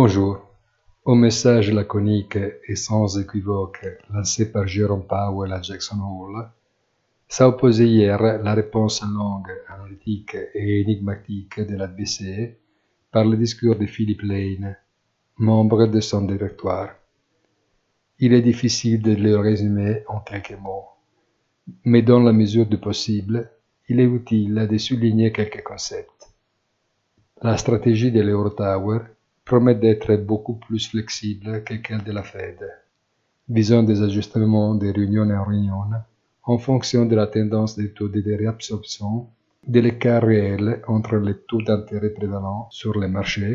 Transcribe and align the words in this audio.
Bonjour. 0.00 0.38
Au 1.04 1.16
message 1.16 1.72
laconique 1.72 2.38
et 2.68 2.76
sans 2.76 3.18
équivoque 3.18 3.84
lancé 4.14 4.52
par 4.52 4.64
Jerome 4.68 5.04
Powell 5.04 5.52
à 5.52 5.60
Jackson 5.60 5.98
Hole, 6.00 6.48
s'est 7.26 7.50
hier 7.84 8.22
la 8.22 8.54
réponse 8.54 9.02
longue, 9.02 9.50
analytique 9.66 10.36
et 10.54 10.82
énigmatique 10.82 11.58
de 11.58 11.74
la 11.74 11.88
BCE 11.88 12.54
par 13.10 13.24
le 13.24 13.36
discours 13.36 13.74
de 13.74 13.86
Philippe 13.86 14.22
Lane, 14.22 14.76
membre 15.36 15.86
de 15.86 15.98
son 15.98 16.22
directoire. 16.26 16.90
Il 18.20 18.32
est 18.34 18.42
difficile 18.42 19.02
de 19.02 19.16
le 19.16 19.36
résumer 19.36 20.04
en 20.06 20.20
quelques 20.20 20.60
mots, 20.60 20.90
mais 21.82 22.02
dans 22.02 22.20
la 22.20 22.32
mesure 22.32 22.66
du 22.66 22.78
possible, 22.78 23.50
il 23.88 23.98
est 23.98 24.04
utile 24.20 24.68
de 24.70 24.78
souligner 24.78 25.32
quelques 25.32 25.64
concepts. 25.64 26.28
La 27.42 27.56
stratégie 27.56 28.12
de 28.12 28.20
l'Eurotower 28.20 29.00
promet 29.48 29.76
d'être 29.76 30.14
beaucoup 30.16 30.56
plus 30.66 30.90
flexible 30.90 31.64
que 31.64 31.74
celle 31.86 32.04
de 32.04 32.12
la 32.12 32.22
Fed, 32.22 32.60
visant 33.48 33.82
des 33.82 34.02
ajustements 34.02 34.74
de 34.74 34.88
réunion 34.98 35.26
en 35.30 35.42
réunion 35.42 35.84
en 36.42 36.58
fonction 36.58 37.06
de 37.06 37.16
la 37.16 37.26
tendance 37.26 37.74
des 37.74 37.90
taux 37.96 38.10
de 38.10 38.20
réabsorption, 38.42 39.28
de 39.66 39.80
l'écart 39.80 40.22
réel 40.22 40.82
entre 40.86 41.16
les 41.16 41.38
taux 41.48 41.62
d'intérêt 41.62 42.10
prévalents 42.10 42.68
sur 42.70 43.00
les 43.00 43.08
marchés 43.08 43.54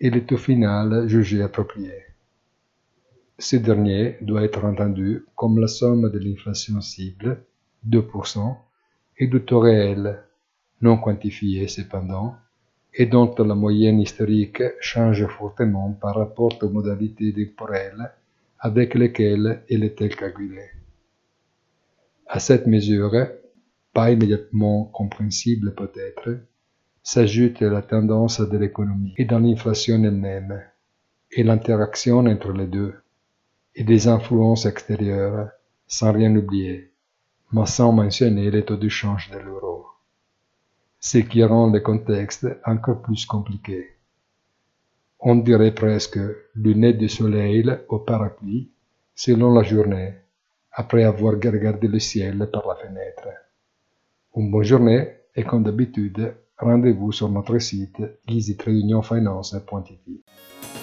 et 0.00 0.08
le 0.08 0.24
taux 0.24 0.38
final 0.38 1.06
jugé 1.06 1.42
approprié. 1.42 1.96
Ce 3.38 3.56
dernier 3.56 4.16
doit 4.22 4.44
être 4.48 4.64
entendu 4.64 5.26
comme 5.34 5.58
la 5.58 5.68
somme 5.68 6.08
de 6.14 6.18
l'inflation 6.18 6.80
cible, 6.80 7.44
2%, 7.86 8.56
et 9.18 9.26
du 9.26 9.40
taux 9.44 9.60
réel, 9.60 10.02
non 10.80 10.96
quantifié 10.96 11.68
cependant, 11.68 12.36
et 12.98 13.06
dont 13.06 13.34
la 13.38 13.54
moyenne 13.54 14.00
historique 14.00 14.62
change 14.80 15.26
fortement 15.26 15.92
par 15.92 16.14
rapport 16.14 16.56
aux 16.62 16.70
modalités 16.70 17.32
temporelles 17.32 18.10
avec 18.58 18.94
lesquelles 18.94 19.62
elle 19.68 19.84
est 19.84 20.16
calculée. 20.16 20.70
À 22.26 22.40
cette 22.40 22.66
mesure, 22.66 23.14
pas 23.92 24.10
immédiatement 24.10 24.84
compréhensible 24.84 25.74
peut-être, 25.74 26.40
s'ajoute 27.02 27.60
la 27.60 27.82
tendance 27.82 28.40
de 28.40 28.56
l'économie 28.56 29.14
et 29.18 29.26
dans 29.26 29.40
l'inflation 29.40 30.02
elle-même, 30.02 30.62
et 31.30 31.42
l'interaction 31.42 32.18
entre 32.20 32.52
les 32.52 32.66
deux, 32.66 32.94
et 33.74 33.84
des 33.84 34.08
influences 34.08 34.64
extérieures, 34.64 35.50
sans 35.86 36.12
rien 36.12 36.34
oublier, 36.34 36.90
mais 37.52 37.66
sans 37.66 37.92
mentionner 37.92 38.50
les 38.50 38.64
taux 38.64 38.78
de 38.78 38.88
change 38.88 39.30
de 39.30 39.38
l'euro 39.38 39.65
ce 41.00 41.18
qui 41.18 41.44
rend 41.44 41.70
le 41.70 41.80
contexte 41.80 42.46
encore 42.64 43.02
plus 43.02 43.26
compliqué. 43.26 43.88
On 45.20 45.36
dirait 45.36 45.74
presque 45.74 46.18
lunettes 46.54 46.98
de 46.98 47.08
soleil 47.08 47.70
au 47.88 47.98
parapluie 47.98 48.70
selon 49.14 49.54
la 49.54 49.62
journée, 49.62 50.14
après 50.72 51.04
avoir 51.04 51.34
regardé 51.34 51.88
le 51.88 51.98
ciel 51.98 52.48
par 52.52 52.66
la 52.68 52.74
fenêtre. 52.76 53.28
Une 54.36 54.50
bonne 54.50 54.62
journée 54.62 55.08
et 55.34 55.42
comme 55.42 55.62
d'habitude, 55.62 56.34
rendez-vous 56.58 57.12
sur 57.12 57.30
notre 57.30 57.58
site 57.58 58.02
easytradeunionfinance.it. 58.28 60.75